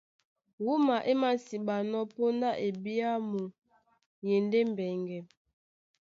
Wúma 0.63 0.97
é 1.11 1.13
māsiɓanɔ́ 1.21 2.09
póndá 2.15 2.49
ebyàmu 2.67 3.41
e 4.25 4.27
e 4.37 4.39
ndé 4.45 4.59
mbɛŋgɛ. 4.71 5.19